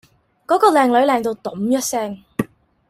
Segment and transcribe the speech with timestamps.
[0.47, 2.23] 嗰個靚女靚到揼一聲